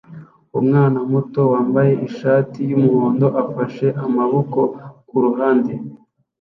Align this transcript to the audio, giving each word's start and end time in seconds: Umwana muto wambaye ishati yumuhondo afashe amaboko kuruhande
Umwana 0.59 0.99
muto 1.11 1.41
wambaye 1.53 1.93
ishati 2.07 2.59
yumuhondo 2.69 3.27
afashe 3.43 3.87
amaboko 4.05 4.59
kuruhande 5.07 5.73